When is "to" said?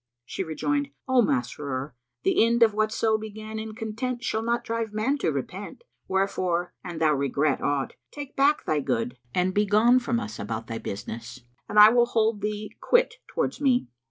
5.19-5.31